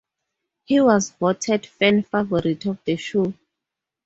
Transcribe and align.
He 0.63 0.81
was 0.81 1.11
voted 1.11 1.67
Fan 1.67 2.01
Favorite 2.01 2.65
of 2.65 2.79
the 2.85 2.95
show. 2.95 3.35